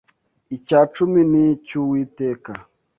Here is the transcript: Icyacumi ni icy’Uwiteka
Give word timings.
Icyacumi 0.55 1.21
ni 1.31 1.43
icy’Uwiteka 1.53 2.51